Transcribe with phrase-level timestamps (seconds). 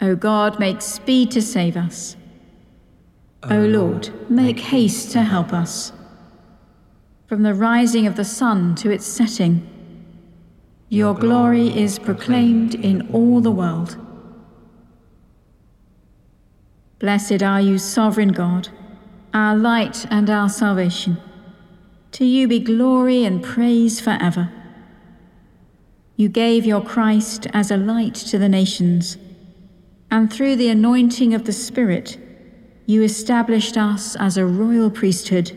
[0.00, 2.16] O God, make speed to save us.
[3.42, 5.92] O oh, Lord, make haste to help us.
[7.26, 9.66] From the rising of the sun to its setting,
[10.88, 13.96] your glory is proclaimed in all the world.
[16.98, 18.68] Blessed are you, sovereign God,
[19.34, 21.18] our light and our salvation.
[22.12, 24.50] To you be glory and praise forever.
[26.16, 29.18] You gave your Christ as a light to the nations,
[30.16, 32.16] and through the anointing of the Spirit,
[32.86, 35.52] you established us as a royal priesthood.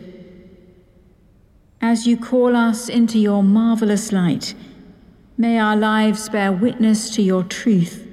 [1.80, 4.54] As you call us into your marvelous light,
[5.38, 8.06] may our lives bear witness to your truth,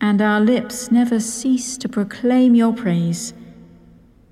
[0.00, 3.32] and our lips never cease to proclaim your praise.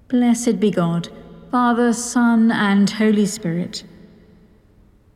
[0.09, 1.09] Blessed be God,
[1.53, 3.85] Father, Son, and Holy Spirit.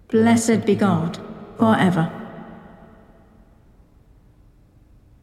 [0.06, 1.18] Blessed be God
[1.58, 2.19] forever.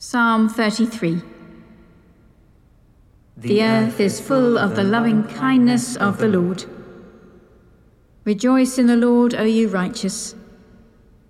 [0.00, 1.20] Psalm 33
[3.36, 6.64] The earth is full of the loving kindness of the Lord.
[8.24, 10.36] Rejoice in the Lord, O you righteous,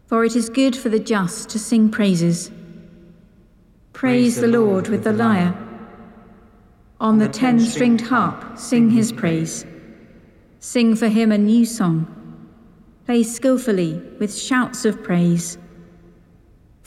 [0.06, 2.50] for it is good for the just to sing praises.
[3.94, 5.56] Praise the Lord with the lyre.
[7.00, 9.64] On the ten stringed harp, sing his praise.
[10.60, 12.06] Sing for him a new song.
[13.06, 15.56] Play skillfully with shouts of praise.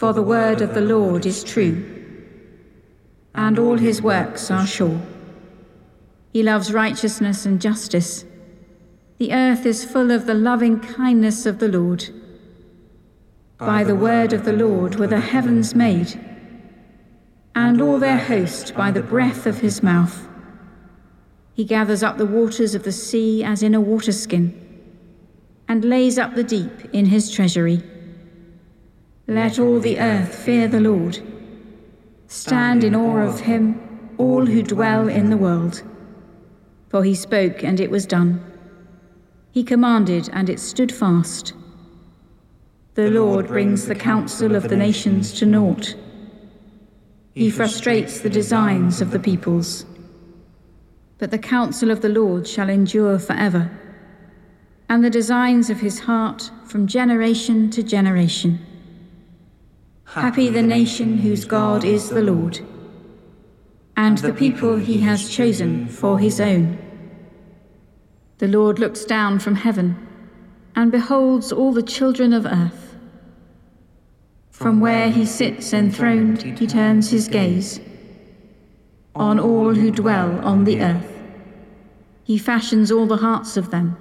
[0.02, 1.86] For the word of the Lord is true,
[3.36, 5.00] and all his works are sure.
[6.34, 8.26] He loves righteousness and justice.
[9.20, 12.10] The earth is full of the loving kindness of the Lord.
[13.60, 16.20] By the word of the Lord were the heavens made
[17.54, 20.28] and all their host by the breath of his mouth.
[21.54, 24.52] He gathers up the waters of the sea as in a waterskin,
[25.68, 27.84] and lays up the deep in his treasury.
[29.32, 31.18] Let all the earth fear the Lord.
[32.28, 35.84] Stand in awe of him, all who dwell in the world.
[36.90, 38.44] For he spoke, and it was done.
[39.52, 41.54] He commanded, and it stood fast.
[42.96, 45.96] The Lord brings the counsel of the nations to naught.
[47.34, 49.86] He frustrates the designs of the peoples.
[51.20, 53.72] But the counsel of the Lord shall endure forever,
[54.90, 58.60] and the designs of his heart from generation to generation.
[60.14, 62.60] Happy the nation whose God is the Lord,
[63.96, 66.78] and the people he has chosen for his own.
[68.40, 70.06] The Lord looks down from heaven
[70.76, 72.98] and beholds all the children of earth.
[74.50, 77.80] From where he sits enthroned, he turns his gaze
[79.16, 81.24] on all who dwell on the earth.
[82.26, 83.96] He fashions all the hearts of them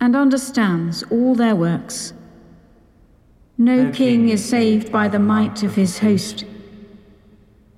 [0.00, 2.12] and understands all their works.
[3.64, 6.44] No king is saved by the might of his host,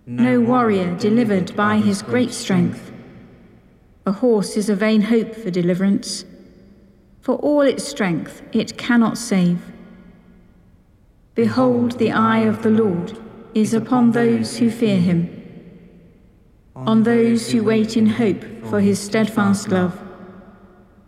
[0.07, 2.91] no warrior delivered by his great strength.
[4.07, 6.25] A horse is a vain hope for deliverance.
[7.21, 9.61] For all its strength, it cannot save.
[11.35, 13.19] Behold, the eye of the Lord
[13.53, 15.29] is upon those who fear him,
[16.75, 20.03] on those who wait in hope for his steadfast love,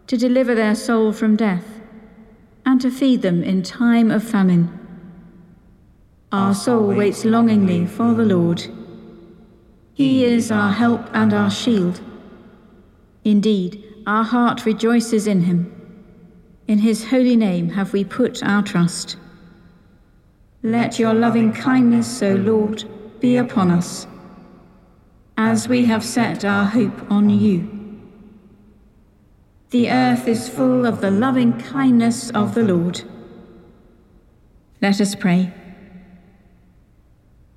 [0.07, 1.76] to deliver their soul from death,
[2.77, 4.69] and to feed them in time of famine.
[6.31, 8.67] Our soul waits longingly for the Lord.
[9.95, 12.03] He is our help and our shield.
[13.25, 15.73] Indeed, our heart rejoices in him.
[16.69, 19.17] In his holy name have we put our trust.
[20.63, 22.85] Let your loving kindness, O Lord,
[23.21, 24.07] be upon us,
[25.39, 27.76] as we have set our hope on you.
[29.71, 33.03] The earth is full of the loving kindness of the Lord.
[34.81, 35.53] Let us pray.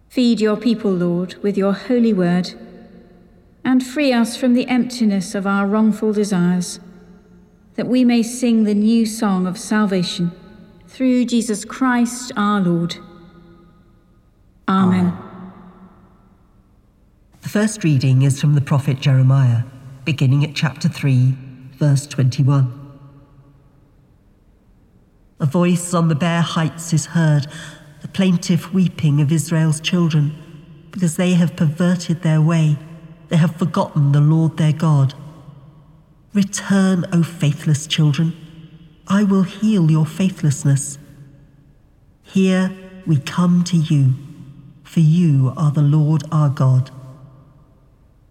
[0.09, 2.53] Feed your people, Lord, with your holy word,
[3.63, 6.79] and free us from the emptiness of our wrongful desires,
[7.75, 10.31] that we may sing the new song of salvation
[10.87, 12.95] through Jesus Christ our Lord.
[14.67, 15.15] Amen.
[17.41, 19.63] The first reading is from the prophet Jeremiah,
[20.05, 21.35] beginning at chapter 3,
[21.79, 22.75] verse 21.
[25.39, 27.47] A voice on the bare heights is heard,
[28.01, 30.35] the plaintive weeping of Israel's children,
[30.91, 32.77] because they have perverted their way,
[33.29, 35.13] they have forgotten the Lord their God.
[36.33, 38.35] Return, O faithless children,
[39.07, 40.99] I will heal your faithlessness.
[42.23, 42.75] Here
[43.07, 44.15] we come to you,
[44.83, 46.91] for you are the Lord our God.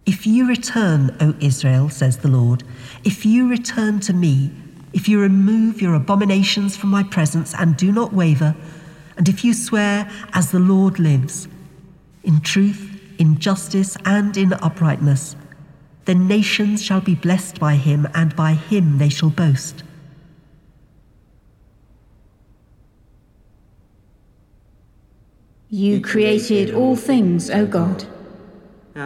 [0.09, 2.63] If you return, O Israel, says the Lord,
[3.03, 4.49] if you return to me,
[4.91, 8.55] if you remove your abominations from my presence and do not waver,
[9.17, 11.47] and if you swear, as the Lord lives,
[12.23, 15.35] in truth, in justice, and in uprightness,
[16.05, 19.83] then nations shall be blessed by him, and by him they shall boast.
[25.69, 28.07] You created all things, O God,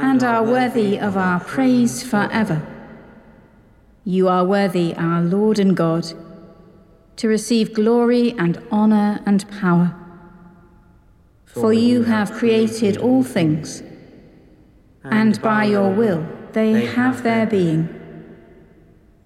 [0.01, 2.66] and are worthy of our praise forever.
[4.04, 6.07] You are worthy, our Lord and God,
[7.18, 9.95] to receive glory and honour and power.
[11.45, 13.84] For you have created all things,
[15.04, 17.88] and by your will they have their being.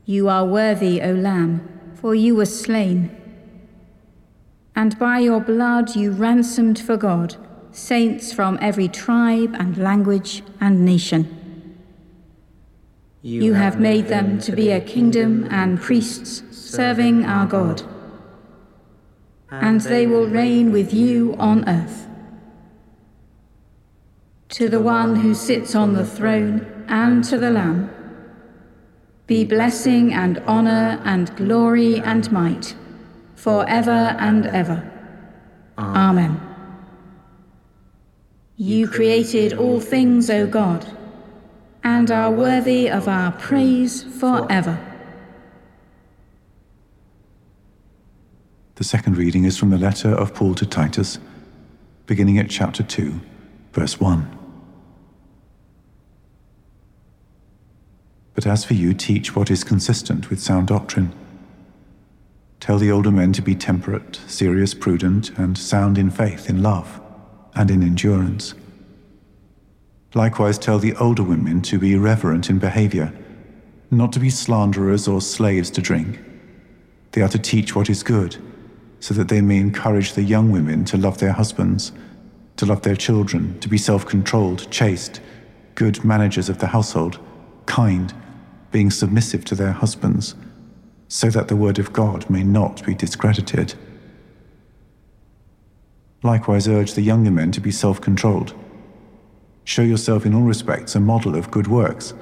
[0.06, 3.10] You are worthy, O Lamb, for you were slain.
[4.76, 7.38] And by your blood you ransomed for God
[7.78, 11.78] saints from every tribe and language and nation.
[13.22, 17.84] You have made them to be a kingdom and priests serving our God.
[19.52, 22.08] And they will reign with you on earth.
[24.50, 27.92] To the one who sits on the throne and to the Lamb
[29.28, 32.76] be blessing and honour and glory and might
[33.36, 34.90] for ever and ever.
[35.78, 36.47] Amen.
[38.58, 40.98] You created all things, O God
[41.88, 44.78] and are worthy of our praise forever.
[48.76, 51.18] The second reading is from the letter of Paul to Titus,
[52.06, 53.22] beginning at chapter 2,
[53.72, 54.38] verse 1.
[58.36, 61.16] But as for you, teach what is consistent with sound doctrine.
[62.60, 67.00] Tell the older men to be temperate, serious, prudent, and sound in faith, in love,
[67.58, 68.54] and in endurance.
[70.14, 73.14] Likewise, tell the older women to be reverent in behavior,
[73.92, 76.20] not to be slanderers or slaves to drink.
[77.12, 78.38] They are to teach what is good,
[79.00, 81.92] so that they may encourage the young women to love their husbands,
[82.58, 85.22] to love their children, to be self controlled, chaste,
[85.76, 87.20] good managers of the household,
[87.66, 88.14] kind,
[88.72, 90.36] being submissive to their husbands,
[91.08, 93.76] so that the word of God may not be discredited.
[96.24, 98.54] Likewise, urge the younger men to be self controlled
[99.68, 102.14] Show yourself in all respects a model of good works,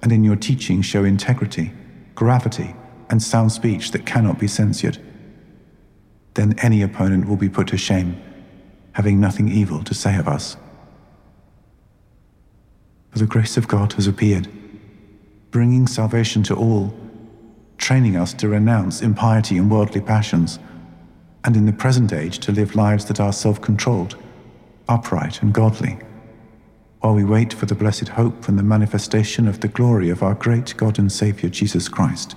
[0.00, 1.70] and in your teaching show integrity,
[2.14, 2.74] gravity,
[3.10, 4.98] and sound speech that cannot be censured.
[6.32, 8.18] Then any opponent will be put to shame,
[8.92, 10.56] having nothing evil to say of us.
[13.10, 14.48] For the grace of God has appeared,
[15.50, 16.94] bringing salvation to all,
[17.76, 20.58] training us to renounce impiety and worldly passions,
[21.44, 24.16] and in the present age to live lives that are self controlled,
[24.88, 25.98] upright, and godly
[27.00, 30.34] while we wait for the blessed hope and the manifestation of the glory of our
[30.34, 32.34] great God and Saviour Jesus Christ.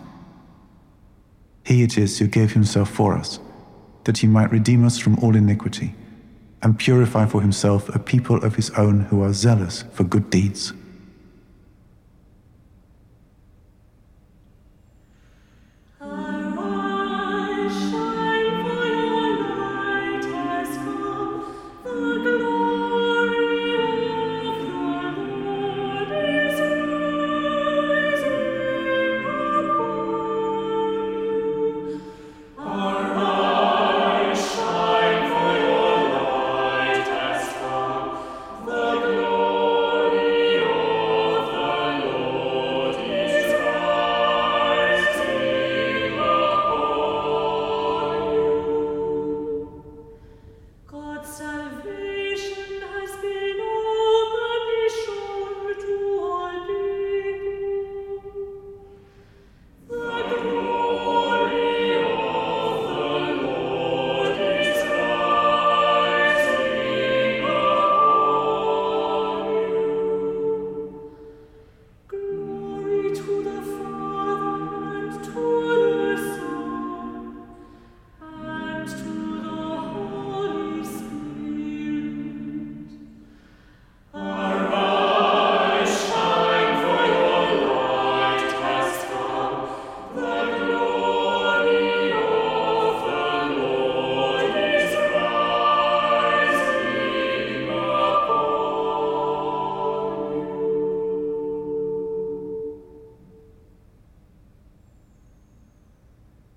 [1.66, 3.40] He it is who gave himself for us,
[4.04, 5.96] that he might redeem us from all iniquity,
[6.62, 10.74] and purify for himself a people of his own who are zealous for good deeds.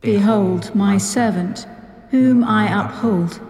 [0.04, 1.66] Behold my servant,
[2.10, 3.40] whom I uphold,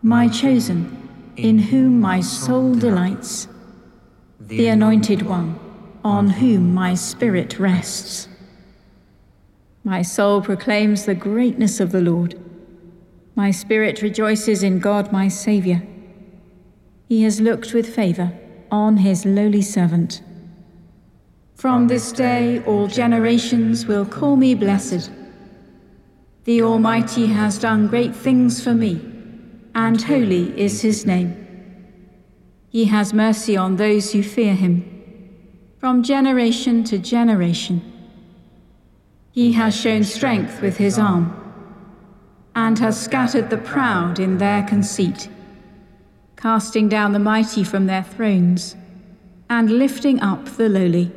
[0.00, 3.48] my chosen, in whom my soul delights,
[4.40, 5.60] the anointed one,
[6.02, 8.28] on whom my spirit rests.
[9.84, 12.40] My soul proclaims the greatness of the Lord.
[13.34, 15.82] My spirit rejoices in God my Saviour.
[17.10, 18.32] He has looked with favour
[18.70, 20.22] on his lowly servant.
[21.56, 25.10] From this day all generations will call me blessed.
[26.44, 29.00] The Almighty has done great things for me,
[29.74, 31.34] and holy is his name.
[32.68, 34.84] He has mercy on those who fear him,
[35.78, 37.80] from generation to generation.
[39.32, 41.32] He has shown strength with his arm,
[42.54, 45.30] and has scattered the proud in their conceit,
[46.36, 48.76] casting down the mighty from their thrones,
[49.48, 51.10] and lifting up the lowly.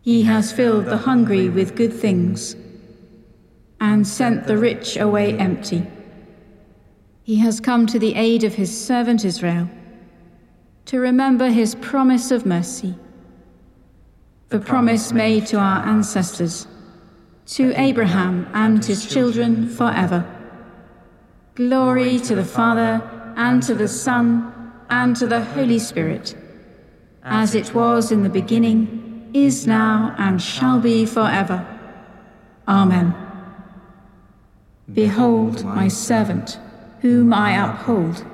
[0.00, 2.56] He has filled the hungry with good things
[3.86, 5.86] and sent the rich away empty.
[7.22, 9.68] He has come to the aid of his servant Israel,
[10.86, 12.96] to remember his promise of mercy,
[14.48, 16.66] the promise made to our ancestors,
[17.46, 20.20] to Abraham and his children forever.
[21.54, 22.92] Glory to the Father,
[23.36, 24.52] and to the Son,
[24.90, 26.36] and to the Holy Spirit,
[27.22, 31.64] as it was in the beginning, is now, and shall be forever.
[32.66, 33.25] Amen.
[34.92, 36.60] Behold my servant,
[37.00, 38.24] whom I uphold,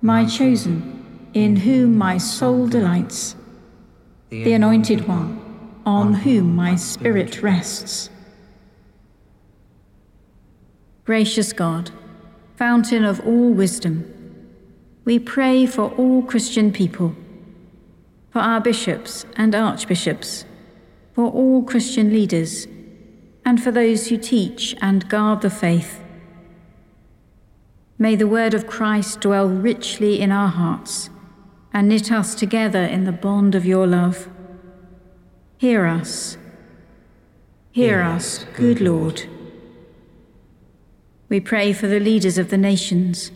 [0.00, 3.36] my chosen, in whom my soul delights,
[4.30, 5.40] the anointed one,
[5.84, 8.08] on whom my spirit rests.
[11.04, 11.90] Gracious God,
[12.56, 14.12] fountain of all wisdom,
[15.04, 17.14] we pray for all Christian people,
[18.30, 20.46] for our bishops and archbishops,
[21.12, 22.66] for all Christian leaders
[23.46, 26.02] and for those who teach and guard the faith.
[27.96, 31.08] May the word of Christ dwell richly in our hearts
[31.72, 34.28] and knit us together in the bond of your love.
[35.58, 36.36] Hear us.
[37.70, 39.22] Hear us, good Lord.
[41.28, 43.30] We pray for the leaders of the nations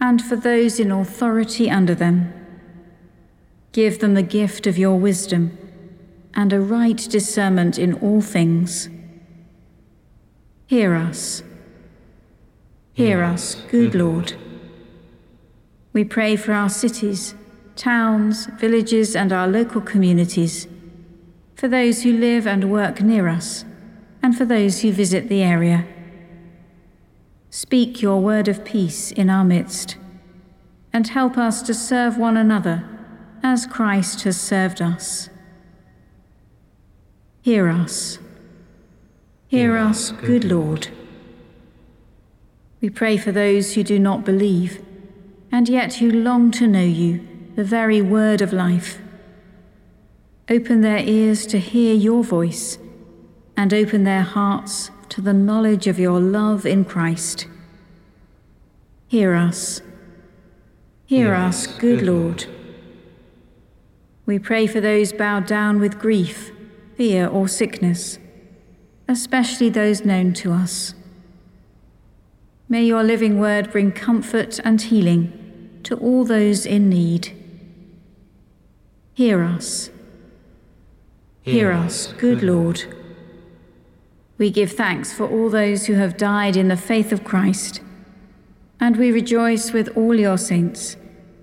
[0.00, 2.32] and for those in authority under them.
[3.72, 5.58] Give them the gift of your wisdom
[6.34, 8.88] and a right discernment in all things.
[10.72, 11.42] Hear us.
[12.94, 13.98] Hear us, good mm-hmm.
[13.98, 14.32] Lord.
[15.92, 17.34] We pray for our cities,
[17.76, 20.66] towns, villages, and our local communities,
[21.56, 23.66] for those who live and work near us,
[24.22, 25.86] and for those who visit the area.
[27.50, 29.98] Speak your word of peace in our midst,
[30.90, 32.82] and help us to serve one another
[33.42, 35.28] as Christ has served us.
[37.42, 38.18] Hear us.
[39.52, 40.88] Hear us, good Lord.
[42.80, 44.82] We pray for those who do not believe,
[45.52, 48.98] and yet who long to know you, the very word of life.
[50.48, 52.78] Open their ears to hear your voice,
[53.54, 57.46] and open their hearts to the knowledge of your love in Christ.
[59.06, 59.82] Hear us.
[61.04, 62.46] Hear us, good Lord.
[64.24, 66.52] We pray for those bowed down with grief,
[66.96, 68.18] fear, or sickness
[69.08, 70.94] especially those known to us.
[72.68, 77.36] May your living word bring comfort and healing to all those in need.
[79.14, 79.90] Hear us.
[81.42, 82.84] Hear us, good Lord.
[84.38, 87.80] We give thanks for all those who have died in the faith of Christ,
[88.80, 90.96] and we rejoice with all your saints,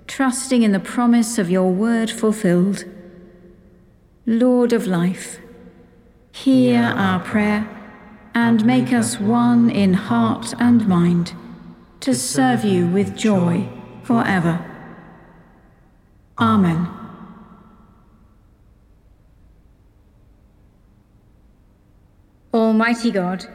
[0.07, 2.85] trusting in the promise of your word fulfilled.
[4.25, 5.39] Lord of life,
[6.43, 7.67] Hear our prayer
[8.33, 11.33] and make us one in heart and mind
[11.99, 13.67] to serve you with joy
[14.03, 14.65] forever.
[16.37, 16.87] Amen.
[22.53, 23.45] Almighty God,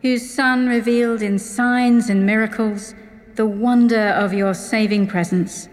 [0.00, 2.94] whose Son revealed in signs and miracles
[3.34, 5.68] the wonder of your saving presence,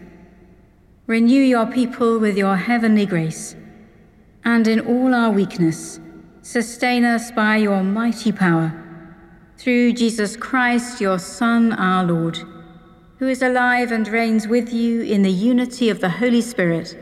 [1.07, 3.55] renew your people with your heavenly grace,
[4.43, 6.01] and in all our weakness,
[6.43, 8.77] Sustain us by your mighty power.
[9.57, 12.39] Through Jesus Christ, your Son, our Lord,
[13.19, 16.97] who is alive and reigns with you in the unity of the Holy Spirit,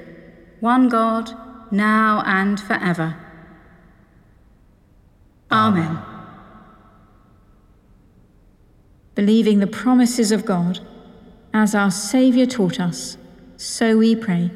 [0.59, 1.31] one God,
[1.71, 3.17] now and forever.
[5.51, 5.97] Amen.
[9.15, 10.81] Believing the promises of God,
[11.51, 13.17] as our Saviour taught us,
[13.57, 14.51] so we pray.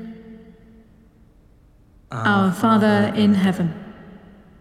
[2.11, 3.84] Our Father in heaven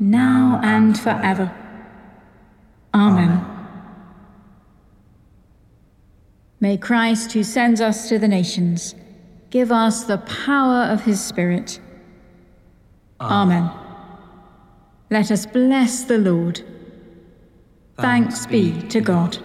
[0.00, 1.54] now and forever.
[2.94, 3.46] Amen.
[6.58, 8.94] May Christ, who sends us to the nations,
[9.50, 11.80] give us the power of his Spirit.
[13.20, 13.70] Amen.
[15.10, 16.62] Let us bless the Lord.
[17.96, 19.38] Thanks be to God.